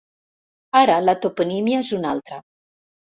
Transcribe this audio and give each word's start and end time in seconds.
Ara 0.79 0.95
la 1.03 1.15
toponímia 1.25 1.83
és 1.85 1.91
una 1.99 2.09
altra. 2.17 2.41